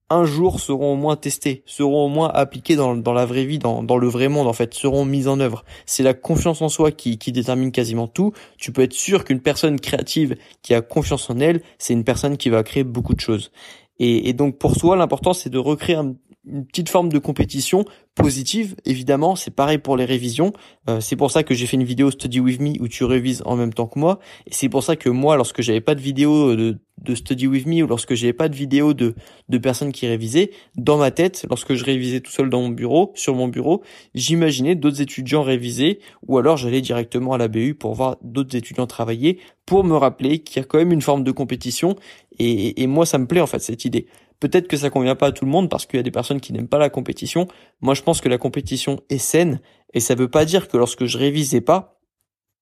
un 0.10 0.26
jour 0.26 0.60
seront 0.60 0.94
au 0.94 0.96
moins 0.98 1.16
testées, 1.16 1.64
seront 1.66 2.06
au 2.06 2.10
moins 2.10 2.30
appliquées 2.30 2.76
dans, 2.76 2.94
dans 2.94 3.14
la 3.14 3.26
vraie 3.26 3.46
vie, 3.46 3.58
dans, 3.58 3.82
dans 3.82 3.98
le 3.98 4.08
vrai 4.08 4.28
monde 4.28 4.48
en 4.48 4.54
fait, 4.54 4.74
seront 4.74 5.06
mises 5.06 5.30
en 5.30 5.40
œuvre. 5.40 5.64
C'est 5.86 6.04
la 6.04 6.14
confiance 6.14 6.62
en 6.62 6.68
soi 6.70 6.92
qui, 6.92 7.18
qui 7.18 7.32
détermine 7.32 7.72
quasiment 7.72 8.08
tout. 8.08 8.34
Tu 8.58 8.72
peux 8.74 8.84
être 8.84 8.94
sûr 8.94 9.24
qu'une 9.24 9.40
personne 9.40 9.80
créative 9.80 10.36
qui 10.62 10.74
a 10.74 10.82
confiance 10.82 11.30
en 11.30 11.40
elle, 11.40 11.62
c'est 11.80 11.94
une 11.94 12.04
personne 12.04 12.36
qui 12.38 12.50
va 12.50 12.64
créer 12.64 12.84
beaucoup 12.84 13.16
de 13.16 13.22
choses. 13.22 13.52
Et, 13.98 14.30
et 14.30 14.34
donc 14.34 14.58
pour 14.58 14.76
toi, 14.78 14.98
l'important 14.98 15.34
c'est 15.34 15.50
de 15.50 15.58
recréer 15.58 15.96
un, 15.96 16.14
une 16.46 16.66
petite 16.66 16.90
forme 16.90 17.10
de 17.10 17.20
compétition 17.20 17.86
positive, 18.16 18.76
évidemment. 18.86 19.36
C'est 19.36 19.52
pareil 19.56 19.78
pour 19.78 19.98
les 19.98 20.06
révisions. 20.06 20.54
Euh, 20.90 21.00
c'est 21.00 21.16
pour 21.16 21.32
ça 21.32 21.44
que 21.44 21.54
j'ai 21.54 21.66
fait 21.66 21.78
une 21.78 21.84
vidéo 21.84 22.12
Study 22.12 22.40
With 22.40 22.60
Me 22.60 22.82
où 22.82 22.88
tu 22.88 23.04
révises 23.06 23.42
en 23.46 23.56
même 23.56 23.74
temps 23.74 23.88
que 23.88 23.98
moi. 23.98 24.20
Et 24.46 24.54
c'est 24.54 24.70
pour 24.70 24.84
ça 24.84 24.96
que 24.96 25.10
moi, 25.10 25.38
lorsque 25.38 25.62
j'avais 25.62 25.82
pas 25.82 25.96
de 25.96 26.02
vidéo 26.02 26.56
de, 26.56 26.78
de 27.02 27.16
Study 27.16 27.48
With 27.48 27.66
Me 27.66 27.84
ou 27.84 27.88
lorsque 27.88 28.14
j'avais 28.14 28.34
pas 28.34 28.50
de 28.50 28.56
vidéo 28.56 28.94
de, 28.94 29.16
de 29.50 29.58
personnes 29.58 29.92
qui 29.92 30.06
révisaient, 30.06 30.52
dans 30.76 30.98
ma 30.98 31.12
tête, 31.12 31.46
lorsque 31.50 31.74
je 31.74 31.84
révisais 31.84 32.20
tout 32.20 32.32
seul 32.32 32.50
dans 32.50 32.62
mon 32.62 32.70
bureau, 32.70 33.12
sur 33.16 33.36
mon 33.36 33.48
bureau, 33.48 33.82
j'imaginais 34.14 34.76
d'autres 34.76 35.02
étudiants 35.02 35.44
réviser 35.44 36.00
ou 36.28 36.38
alors 36.38 36.58
j'allais 36.58 36.82
directement 36.82 37.34
à 37.34 37.38
la 37.38 37.48
BU 37.48 37.74
pour 37.74 37.94
voir 37.94 38.18
d'autres 38.22 38.56
étudiants 38.56 38.88
travailler 38.88 39.40
pour 39.66 39.84
me 39.84 39.96
rappeler 39.96 40.40
qu'il 40.40 40.58
y 40.58 40.60
a 40.60 40.66
quand 40.66 40.78
même 40.78 40.92
une 40.92 41.02
forme 41.02 41.24
de 41.24 41.32
compétition. 41.32 41.96
Et, 42.38 42.82
et 42.82 42.88
moi, 42.88 43.06
ça 43.06 43.18
me 43.18 43.28
plaît 43.28 43.42
en 43.42 43.48
fait 43.48 43.60
cette 43.60 43.86
idée. 43.86 44.08
Peut-être 44.44 44.68
que 44.68 44.76
ça 44.76 44.90
convient 44.90 45.16
pas 45.16 45.28
à 45.28 45.32
tout 45.32 45.46
le 45.46 45.52
monde 45.52 45.70
parce 45.70 45.86
qu'il 45.86 45.96
y 45.96 46.02
a 46.02 46.04
des 46.04 46.12
personnes 46.12 46.42
qui 46.42 46.52
n'aiment 46.52 46.68
pas 46.68 46.78
la 46.78 46.90
compétition. 46.90 47.48
Moi, 47.80 47.94
je 47.94 48.02
pense 48.02 48.20
que 48.20 48.28
la 48.28 48.38
compétition 48.38 49.00
est 49.10 49.18
saine 49.18 49.62
et 49.94 50.02
ça 50.02 50.16
veut 50.16 50.28
pas 50.28 50.44
dire 50.44 50.68
que 50.68 50.76
lorsque 50.76 51.06
je 51.06 51.18
révisais 51.18 51.62
pas, 51.62 52.02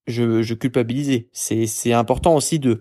je, 0.05 0.53
culpabilisais. 0.53 1.29
C'est, 1.33 1.91
important 1.91 2.35
aussi 2.35 2.59
de 2.59 2.77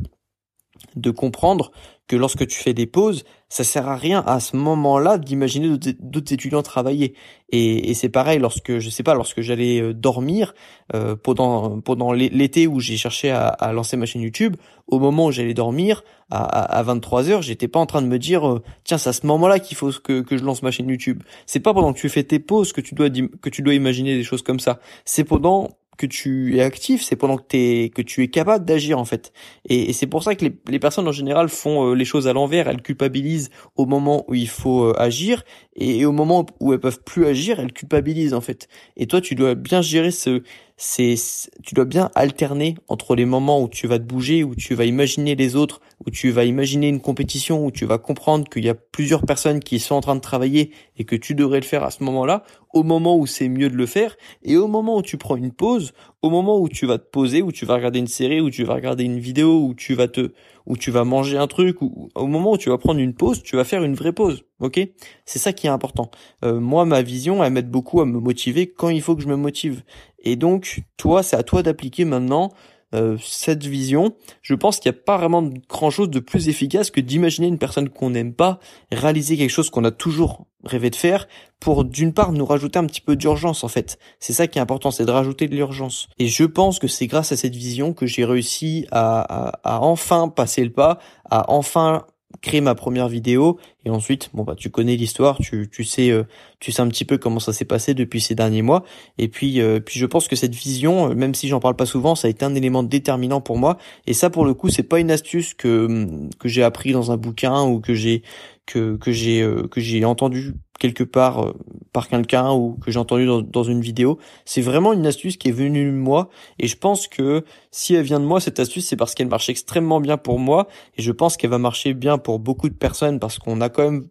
comprendre 1.16 1.72
que 2.08 2.16
lorsque 2.16 2.46
tu 2.46 2.58
fais 2.58 2.74
des 2.74 2.86
pauses, 2.86 3.24
ça 3.50 3.64
sert 3.64 3.88
à 3.88 3.96
rien 3.96 4.22
à 4.26 4.38
ce 4.40 4.56
moment-là 4.56 5.18
d'imaginer 5.18 5.76
d'autres 5.98 6.32
étudiants 6.32 6.62
travailler. 6.62 7.14
Et, 7.50 7.92
c'est 7.94 8.08
pareil 8.08 8.38
lorsque, 8.38 8.78
je 8.78 8.88
sais 8.88 9.02
pas, 9.02 9.14
lorsque 9.14 9.40
j'allais 9.40 9.82
euh, 9.82 9.92
dormir 9.92 10.54
euh, 10.94 11.16
pendant 11.16 11.80
pendant 11.80 12.12
l'été 12.12 12.68
où 12.68 12.78
j'ai 12.78 12.96
cherché 12.96 13.30
à, 13.30 13.48
à, 13.48 13.72
lancer 13.72 13.96
ma 13.96 14.06
chaîne 14.06 14.22
YouTube, 14.22 14.56
au 14.86 15.00
moment 15.00 15.26
où 15.26 15.32
j'allais 15.32 15.52
dormir 15.52 16.04
à, 16.30 16.44
à 16.44 16.82
23 16.84 17.28
heures, 17.28 17.42
j'étais 17.42 17.66
pas 17.66 17.80
en 17.80 17.86
train 17.86 18.02
de 18.02 18.06
me 18.06 18.18
dire 18.20 18.48
euh, 18.48 18.62
tiens 18.84 18.98
c'est 18.98 19.10
à 19.10 19.12
ce 19.12 19.26
moment-là 19.26 19.58
qu'il 19.58 19.76
faut 19.76 19.90
que, 19.90 20.20
que 20.20 20.38
je 20.38 20.44
lance 20.44 20.62
ma 20.62 20.70
chaîne 20.70 20.88
YouTube. 20.88 21.24
C'est 21.44 21.60
pas 21.60 21.74
pendant 21.74 21.92
que 21.92 21.98
tu 21.98 22.08
fais 22.08 22.22
tes 22.22 22.38
pauses 22.38 22.72
que 22.72 22.80
tu 22.80 22.94
dois 22.94 23.10
que 23.10 23.50
tu 23.50 23.62
dois 23.62 23.74
imaginer 23.74 24.16
des 24.16 24.24
choses 24.24 24.42
comme 24.42 24.60
ça. 24.60 24.78
C'est 25.04 25.24
pendant 25.24 25.70
que 26.00 26.06
tu 26.06 26.56
es 26.56 26.62
actif, 26.62 27.02
c'est 27.02 27.14
pendant 27.14 27.36
que, 27.36 27.88
que 27.88 28.00
tu 28.00 28.22
es 28.22 28.28
capable 28.28 28.64
d'agir 28.64 28.98
en 28.98 29.04
fait. 29.04 29.34
Et, 29.68 29.92
c'est 29.92 30.06
pour 30.06 30.22
ça 30.22 30.34
que 30.34 30.46
les, 30.46 30.56
les, 30.66 30.78
personnes 30.78 31.06
en 31.06 31.12
général 31.12 31.50
font 31.50 31.90
euh, 31.90 31.94
les 31.94 32.06
choses 32.06 32.26
à 32.26 32.32
l'envers, 32.32 32.68
elles 32.68 32.80
culpabilisent 32.80 33.50
au 33.76 33.84
moment 33.84 34.24
où 34.26 34.34
il 34.34 34.48
faut 34.48 34.84
euh, 34.84 34.94
agir 34.98 35.44
et, 35.80 36.04
au 36.04 36.12
moment 36.12 36.46
où 36.60 36.72
elles 36.72 36.80
peuvent 36.80 37.02
plus 37.02 37.26
agir, 37.26 37.58
elles 37.58 37.72
culpabilisent 37.72 38.34
en 38.34 38.40
fait. 38.40 38.68
Et 38.96 39.06
toi, 39.06 39.20
tu 39.20 39.34
dois 39.34 39.54
bien 39.54 39.80
gérer 39.80 40.10
ce, 40.10 40.42
c'est, 40.76 41.14
tu 41.62 41.74
dois 41.74 41.86
bien 41.86 42.10
alterner 42.14 42.74
entre 42.88 43.14
les 43.14 43.24
moments 43.24 43.62
où 43.62 43.68
tu 43.68 43.86
vas 43.86 43.98
te 43.98 44.04
bouger, 44.04 44.44
où 44.44 44.54
tu 44.54 44.74
vas 44.74 44.84
imaginer 44.84 45.34
les 45.34 45.56
autres, 45.56 45.80
où 46.06 46.10
tu 46.10 46.30
vas 46.30 46.44
imaginer 46.44 46.88
une 46.88 47.00
compétition, 47.00 47.66
où 47.66 47.70
tu 47.70 47.86
vas 47.86 47.98
comprendre 47.98 48.48
qu'il 48.48 48.64
y 48.64 48.68
a 48.68 48.74
plusieurs 48.74 49.24
personnes 49.24 49.60
qui 49.60 49.78
sont 49.78 49.94
en 49.94 50.00
train 50.00 50.16
de 50.16 50.20
travailler 50.20 50.70
et 50.96 51.04
que 51.04 51.16
tu 51.16 51.34
devrais 51.34 51.60
le 51.60 51.66
faire 51.66 51.84
à 51.84 51.90
ce 51.90 52.02
moment-là, 52.04 52.44
au 52.72 52.82
moment 52.82 53.16
où 53.16 53.26
c'est 53.26 53.48
mieux 53.48 53.68
de 53.68 53.76
le 53.76 53.86
faire, 53.86 54.16
et 54.42 54.56
au 54.56 54.68
moment 54.68 54.98
où 54.98 55.02
tu 55.02 55.16
prends 55.16 55.36
une 55.36 55.52
pause, 55.52 55.92
au 56.22 56.30
moment 56.30 56.58
où 56.58 56.68
tu 56.68 56.86
vas 56.86 56.98
te 56.98 57.10
poser, 57.10 57.42
où 57.42 57.52
tu 57.52 57.66
vas 57.66 57.74
regarder 57.74 57.98
une 57.98 58.06
série, 58.06 58.40
où 58.40 58.50
tu 58.50 58.64
vas 58.64 58.74
regarder 58.74 59.04
une 59.04 59.18
vidéo, 59.18 59.60
où 59.62 59.74
tu 59.74 59.94
vas 59.94 60.08
te, 60.08 60.32
où 60.70 60.76
tu 60.76 60.92
vas 60.92 61.02
manger 61.02 61.36
un 61.36 61.48
truc, 61.48 61.82
ou 61.82 62.10
au 62.14 62.26
moment 62.28 62.52
où 62.52 62.56
tu 62.56 62.68
vas 62.68 62.78
prendre 62.78 63.00
une 63.00 63.12
pause, 63.12 63.42
tu 63.42 63.56
vas 63.56 63.64
faire 63.64 63.82
une 63.82 63.96
vraie 63.96 64.12
pause. 64.12 64.44
Ok? 64.60 64.78
C'est 65.24 65.40
ça 65.40 65.52
qui 65.52 65.66
est 65.66 65.70
important. 65.70 66.12
Euh, 66.44 66.60
moi, 66.60 66.84
ma 66.84 67.02
vision, 67.02 67.42
elle 67.42 67.52
m'aide 67.52 67.68
beaucoup 67.68 68.00
à 68.00 68.06
me 68.06 68.20
motiver 68.20 68.68
quand 68.68 68.88
il 68.88 69.02
faut 69.02 69.16
que 69.16 69.22
je 69.22 69.26
me 69.26 69.34
motive. 69.34 69.82
Et 70.20 70.36
donc, 70.36 70.82
toi, 70.96 71.24
c'est 71.24 71.34
à 71.34 71.42
toi 71.42 71.64
d'appliquer 71.64 72.04
maintenant 72.04 72.52
euh, 72.94 73.16
cette 73.22 73.64
vision. 73.64 74.14
Je 74.42 74.54
pense 74.54 74.80
qu'il 74.80 74.90
n'y 74.90 74.98
a 74.98 75.00
pas 75.00 75.16
vraiment 75.16 75.48
grand 75.68 75.90
chose 75.90 76.10
de 76.10 76.20
plus 76.20 76.48
efficace 76.48 76.90
que 76.90 77.00
d'imaginer 77.00 77.46
une 77.46 77.58
personne 77.58 77.88
qu'on 77.88 78.10
n'aime 78.10 78.34
pas 78.34 78.58
réaliser 78.90 79.36
quelque 79.36 79.50
chose 79.50 79.70
qu'on 79.70 79.84
a 79.84 79.90
toujours 79.90 80.46
rêvé 80.64 80.90
de 80.90 80.96
faire 80.96 81.26
pour 81.58 81.84
d'une 81.84 82.12
part 82.12 82.32
nous 82.32 82.44
rajouter 82.44 82.78
un 82.78 82.86
petit 82.86 83.00
peu 83.00 83.16
d'urgence 83.16 83.64
en 83.64 83.68
fait. 83.68 83.98
C'est 84.18 84.32
ça 84.32 84.46
qui 84.46 84.58
est 84.58 84.62
important, 84.62 84.90
c'est 84.90 85.04
de 85.04 85.10
rajouter 85.10 85.48
de 85.48 85.54
l'urgence. 85.54 86.08
Et 86.18 86.26
je 86.26 86.44
pense 86.44 86.78
que 86.78 86.88
c'est 86.88 87.06
grâce 87.06 87.32
à 87.32 87.36
cette 87.36 87.54
vision 87.54 87.92
que 87.92 88.06
j'ai 88.06 88.24
réussi 88.24 88.86
à, 88.90 89.20
à, 89.20 89.76
à 89.76 89.80
enfin 89.80 90.28
passer 90.28 90.64
le 90.64 90.72
pas, 90.72 90.98
à 91.30 91.50
enfin 91.52 92.06
créer 92.42 92.60
ma 92.60 92.74
première 92.74 93.08
vidéo 93.08 93.58
et 93.84 93.90
ensuite 93.90 94.30
bon 94.32 94.44
bah 94.44 94.54
tu 94.56 94.70
connais 94.70 94.96
l'histoire 94.96 95.38
tu 95.38 95.68
tu 95.70 95.84
sais 95.84 96.10
euh, 96.10 96.24
tu 96.58 96.72
sais 96.72 96.80
un 96.80 96.88
petit 96.88 97.04
peu 97.04 97.18
comment 97.18 97.40
ça 97.40 97.52
s'est 97.52 97.64
passé 97.64 97.94
depuis 97.94 98.20
ces 98.20 98.34
derniers 98.34 98.62
mois. 98.62 98.84
Et 99.18 99.28
puis 99.28 99.60
euh, 99.60 99.80
puis 99.80 99.98
je 99.98 100.06
pense 100.06 100.28
que 100.28 100.36
cette 100.36 100.54
vision 100.54 101.10
euh, 101.10 101.14
même 101.14 101.34
si 101.34 101.48
j'en 101.48 101.60
parle 101.60 101.76
pas 101.76 101.86
souvent 101.86 102.14
ça 102.14 102.28
a 102.28 102.30
été 102.30 102.44
un 102.44 102.54
élément 102.54 102.82
déterminant 102.82 103.40
pour 103.40 103.58
moi. 103.58 103.78
Et 104.06 104.14
ça 104.14 104.30
pour 104.30 104.44
le 104.44 104.54
coup 104.54 104.68
c'est 104.68 104.82
pas 104.82 105.00
une 105.00 105.10
astuce 105.10 105.54
que 105.54 106.06
que 106.38 106.48
j'ai 106.48 106.62
appris 106.62 106.92
dans 106.92 107.10
un 107.12 107.16
bouquin 107.16 107.62
ou 107.64 107.80
que 107.80 107.94
j'ai 107.94 108.22
que 108.66 108.96
que 108.96 109.12
j'ai 109.12 109.46
que 109.70 109.80
j'ai 109.80 110.04
entendu 110.04 110.54
quelque 110.80 111.04
part 111.04 111.54
par 111.92 112.08
quelqu'un 112.08 112.52
ou 112.52 112.76
que 112.80 112.90
j'ai 112.90 112.98
entendu 112.98 113.26
dans, 113.26 113.42
dans 113.42 113.62
une 113.62 113.80
vidéo. 113.80 114.18
C'est 114.44 114.62
vraiment 114.62 114.92
une 114.92 115.06
astuce 115.06 115.36
qui 115.36 115.48
est 115.48 115.52
venue 115.52 115.84
de 115.84 115.96
moi 115.96 116.28
et 116.58 116.66
je 116.66 116.76
pense 116.76 117.06
que 117.06 117.44
si 117.70 117.94
elle 117.94 118.04
vient 118.04 118.18
de 118.18 118.24
moi, 118.24 118.40
cette 118.40 118.58
astuce, 118.58 118.86
c'est 118.86 118.96
parce 118.96 119.14
qu'elle 119.14 119.28
marche 119.28 119.48
extrêmement 119.48 120.00
bien 120.00 120.16
pour 120.16 120.40
moi 120.40 120.66
et 120.96 121.02
je 121.02 121.12
pense 121.12 121.36
qu'elle 121.36 121.50
va 121.50 121.58
marcher 121.58 121.94
bien 121.94 122.18
pour 122.18 122.40
beaucoup 122.40 122.68
de 122.68 122.74
personnes 122.74 123.20
parce 123.20 123.38
qu'on 123.38 123.60
a 123.60 123.68
quand 123.68 123.84
même 123.84 124.08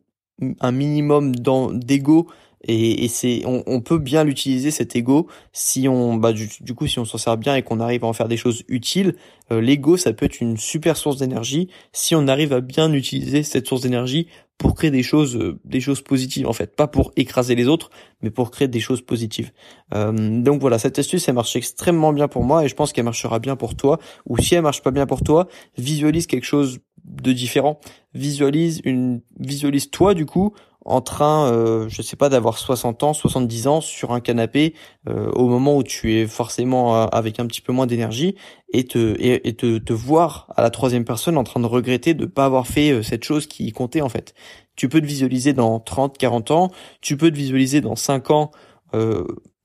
un 0.61 0.71
minimum 0.71 1.35
d'ego 1.35 2.27
et, 2.61 3.05
et 3.05 3.07
c'est 3.07 3.43
on, 3.45 3.63
on, 3.67 3.81
peut 3.81 3.97
bien 3.97 4.23
l'utiliser 4.23 4.71
cet 4.71 4.95
ego 4.95 5.27
si 5.53 5.87
on 5.87 6.15
bah 6.15 6.33
du, 6.33 6.49
du 6.59 6.73
coup 6.73 6.87
si 6.87 6.99
on 6.99 7.05
s'en 7.05 7.17
sert 7.17 7.37
bien 7.37 7.55
et 7.55 7.63
qu'on 7.63 7.79
arrive 7.79 8.03
à 8.03 8.07
en 8.07 8.13
faire 8.13 8.27
des 8.27 8.37
choses 8.37 8.63
utiles. 8.67 9.15
Euh, 9.51 9.61
l'ego 9.61 9.95
ça 9.95 10.11
peut 10.11 10.25
être 10.25 10.41
une 10.41 10.57
super 10.57 10.97
source 10.97 11.17
d'énergie 11.17 11.69
si 11.93 12.15
on 12.15 12.27
arrive 12.27 12.51
à 12.53 12.61
bien 12.61 12.91
utiliser 12.91 13.43
cette 13.43 13.67
source 13.67 13.81
d'énergie 13.81 14.27
pour 14.57 14.75
créer 14.75 14.91
des 14.91 15.03
choses 15.03 15.37
euh, 15.37 15.57
des 15.63 15.79
choses 15.79 16.01
positives 16.01 16.47
en 16.47 16.53
fait. 16.53 16.75
Pas 16.75 16.87
pour 16.87 17.13
écraser 17.15 17.55
les 17.55 17.67
autres 17.67 17.91
mais 18.21 18.29
pour 18.29 18.51
créer 18.51 18.67
des 18.67 18.81
choses 18.81 19.01
positives. 19.01 19.51
Euh, 19.93 20.41
donc 20.41 20.59
voilà 20.59 20.79
cette 20.79 20.99
astuce 20.99 21.29
elle 21.29 21.35
marche 21.35 21.55
extrêmement 21.55 22.11
bien 22.11 22.27
pour 22.27 22.43
moi 22.43 22.65
et 22.65 22.67
je 22.67 22.75
pense 22.75 22.91
qu'elle 22.91 23.05
marchera 23.05 23.39
bien 23.39 23.55
pour 23.55 23.77
toi. 23.77 23.99
Ou 24.27 24.37
si 24.37 24.55
elle 24.55 24.63
marche 24.63 24.81
pas 24.81 24.91
bien 24.91 25.05
pour 25.05 25.23
toi 25.23 25.47
visualise 25.77 26.27
quelque 26.27 26.45
chose 26.45 26.79
de 27.05 27.31
différent. 27.31 27.79
Visualise 28.13 28.81
une, 28.83 29.21
visualise 29.39 29.89
toi 29.89 30.13
du 30.13 30.25
coup 30.25 30.53
en 30.89 31.01
train, 31.01 31.51
euh, 31.51 31.88
je 31.88 32.01
sais 32.01 32.15
pas, 32.15 32.29
d'avoir 32.29 32.58
60 32.58 33.03
ans, 33.03 33.13
70 33.13 33.67
ans 33.67 33.79
sur 33.79 34.12
un 34.12 34.19
canapé 34.19 34.74
euh, 35.08 35.29
au 35.31 35.48
moment 35.48 35.77
où 35.77 35.84
tu 35.84 36.15
es 36.15 36.25
forcément 36.25 36.96
euh, 36.96 37.05
avec 37.12 37.39
un 37.39 37.46
petit 37.46 37.62
peu 37.62 37.72
moins 37.72 37.86
d'énergie 37.86 38.36
et 38.74 38.86
te 38.86 39.15
et, 39.19 39.53
te, 39.53 39.77
te 39.77 39.93
voir 39.93 40.51
à 40.55 40.63
la 40.63 40.72
troisième 40.72 41.05
personne 41.05 41.38
en 41.38 41.43
train 41.43 41.60
de 41.60 41.67
regretter 41.67 42.15
de 42.15 42.25
pas 42.25 42.46
avoir 42.46 42.65
fait 42.65 42.91
euh, 42.91 43.03
cette 43.03 43.24
chose 43.24 43.46
qui 43.46 43.72
comptait 43.72 44.01
en 44.01 44.10
fait. 44.10 44.34
Tu 44.75 44.89
peux 44.89 45.00
te 45.00 45.05
visualiser 45.05 45.53
dans 45.53 45.79
30, 45.79 46.17
40 46.17 46.51
ans, 46.51 46.72
tu 47.01 47.17
peux 47.17 47.29
te 47.29 47.36
visualiser 47.36 47.81
dans 47.81 47.96
5 47.96 48.31
ans 48.31 48.51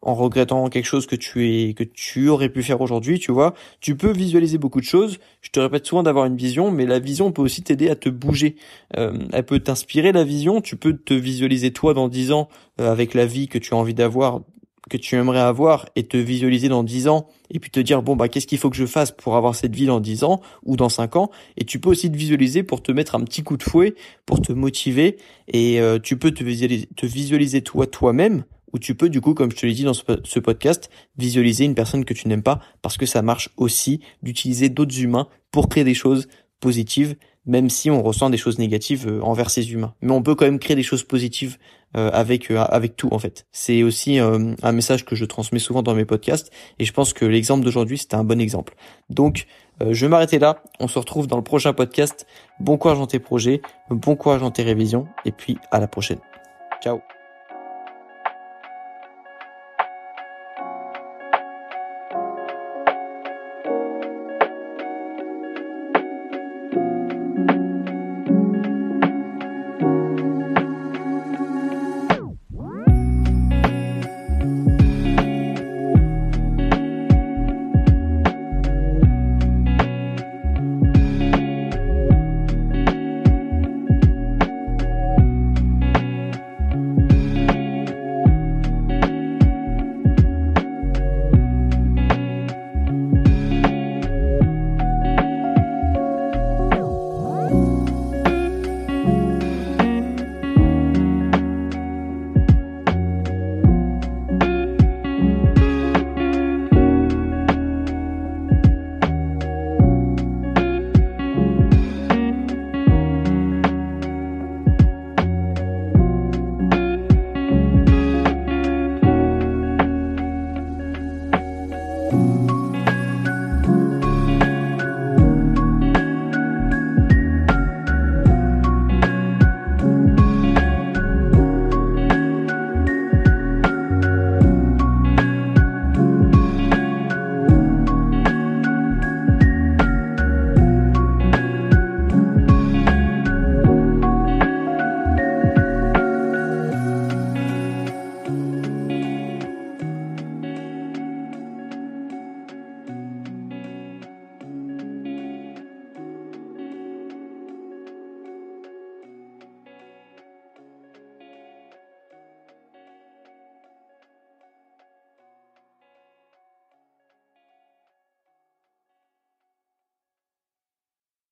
en 0.05 0.15
regrettant 0.15 0.69
quelque 0.69 0.85
chose 0.85 1.07
que 1.07 1.17
tu 1.17 1.49
es 1.49 1.75
que 1.75 1.83
tu 1.83 2.29
aurais 2.29 2.51
pu 2.51 2.63
faire 2.63 2.81
aujourd'hui, 2.81 3.19
tu 3.19 3.33
vois. 3.33 3.55
Tu 3.81 3.97
peux 3.97 4.13
visualiser 4.13 4.59
beaucoup 4.59 4.81
de 4.81 4.85
choses. 4.85 5.19
Je 5.41 5.51
te 5.51 5.59
répète 5.59 5.87
souvent 5.87 6.03
d'avoir 6.03 6.27
une 6.27 6.37
vision, 6.37 6.71
mais 6.71 6.85
la 6.85 6.99
vision 6.99 7.33
peut 7.33 7.43
aussi 7.43 7.63
t'aider 7.63 7.89
à 7.89 7.97
te 7.97 8.11
bouger. 8.11 8.57
Euh, 8.97 9.19
elle 9.33 9.47
peut 9.47 9.59
t'inspirer 9.61 10.13
la 10.13 10.23
vision. 10.23 10.61
Tu 10.61 10.77
peux 10.77 10.95
te 10.95 11.15
visualiser 11.15 11.73
toi 11.73 11.95
dans 11.95 12.09
10 12.09 12.33
ans 12.33 12.49
euh, 12.81 12.93
avec 12.93 13.15
la 13.15 13.25
vie 13.25 13.49
que 13.49 13.57
tu 13.57 13.73
as 13.73 13.79
envie 13.79 13.95
d'avoir, 13.95 14.43
que 14.91 14.99
tu 14.99 15.17
aimerais 15.17 15.41
avoir, 15.41 15.89
et 15.97 16.07
te 16.07 16.19
visualiser 16.19 16.69
dans 16.69 16.85
10 16.85 17.09
ans, 17.09 17.27
et 17.51 17.59
puis 17.59 17.71
te 17.71 17.81
dire 17.81 18.03
bon 18.03 18.15
bah 18.15 18.29
qu'est-ce 18.29 18.47
qu'il 18.47 18.59
faut 18.59 18.69
que 18.69 18.77
je 18.77 18.85
fasse 18.85 19.11
pour 19.11 19.37
avoir 19.37 19.55
cette 19.55 19.75
vie 19.75 19.87
dans 19.87 20.01
10 20.01 20.25
ans 20.25 20.43
ou 20.65 20.77
dans 20.77 20.91
5 20.91 21.17
ans. 21.17 21.31
Et 21.57 21.65
tu 21.65 21.81
peux 21.81 21.89
aussi 21.89 22.13
te 22.13 22.17
visualiser 22.17 22.63
pour 22.63 22.83
te 22.83 22.93
mettre 22.93 23.15
un 23.15 23.21
petit 23.21 23.43
coup 23.43 23.57
de 23.57 23.63
fouet, 23.63 23.95
pour 24.27 24.43
te 24.43 24.53
motiver, 24.53 25.17
et 25.49 25.81
euh, 25.81 25.99
tu 25.99 26.19
peux 26.19 26.33
te 26.33 26.45
visualiser, 26.45 26.89
te 26.95 27.07
visualiser 27.07 27.63
toi 27.63 27.87
toi-même 27.87 28.45
où 28.75 28.79
tu 28.79 28.95
peux 28.95 29.09
du 29.09 29.23
coup, 29.23 29.33
comme 29.33 29.51
je 29.51 29.57
te 29.57 29.65
l'ai 29.65 29.73
dit 29.73 29.85
dans 29.85 29.95
ce 29.95 30.39
podcast, 30.41 30.91
visualiser 31.17 31.65
une 31.65 31.75
personne 31.75 32.05
que 32.05 32.13
tu 32.13 32.29
n'aimes 32.29 32.43
pas 32.43 32.61
parce 32.83 32.99
que 32.99 33.07
ça 33.07 33.23
marche 33.23 33.49
aussi 33.57 34.01
d'utiliser 34.23 34.69
d'autres 34.69 35.01
humains 35.01 35.29
pour 35.53 35.69
créer 35.69 35.85
des 35.85 35.95
choses 35.95 36.29
positives, 36.61 37.15
même 37.47 37.71
si 37.71 37.91
on 37.91 38.03
ressent 38.03 38.31
des 38.31 38.37
choses 38.37 38.59
négatives 38.59 39.07
euh, 39.07 39.21
envers 39.21 39.51
ces 39.51 39.73
humains. 39.73 39.95
Mais 40.03 40.13
on 40.13 40.23
peut 40.23 40.35
quand 40.35 40.47
même 40.47 40.59
créer 40.59 40.75
des 40.75 40.83
choses 40.83 41.05
positives 41.05 41.59
euh, 41.97 42.11
avec 42.13 42.51
euh, 42.51 42.59
avec 42.59 42.97
tout 42.97 43.09
en 43.13 43.19
fait. 43.19 43.47
C'est 43.53 43.83
aussi 43.83 44.19
un 44.19 44.73
message 44.73 45.05
que 45.05 45.15
je 45.15 45.25
transmets 45.25 45.61
souvent 45.61 45.83
dans 45.83 45.95
mes 45.95 46.05
podcasts 46.05 46.51
et 46.79 46.85
je 46.85 46.93
pense 46.93 47.13
que 47.13 47.25
l'exemple 47.25 47.65
d'aujourd'hui 47.65 47.99
c'était 47.99 48.17
un 48.17 48.25
bon 48.25 48.41
exemple. 48.41 48.75
Donc 49.09 49.47
je 49.81 50.07
vais 50.07 50.09
m'arrêter 50.09 50.39
là. 50.39 50.63
On 50.81 50.89
se 50.89 50.99
retrouve 50.99 51.27
dans 51.27 51.37
le 51.37 51.45
prochain 51.45 51.73
podcast. 51.73 52.27
Bon 52.61 52.77
courage 52.79 52.99
dans 52.99 53.07
tes 53.07 53.19
projets, 53.19 53.61
bon 53.91 54.17
courage 54.17 54.41
dans 54.41 54.51
tes 54.51 54.63
révisions 54.63 55.07
et 55.25 55.33
puis 55.33 55.59
à 55.71 55.79
la 55.79 55.87
prochaine. 55.87 56.19
Ciao 56.83 57.01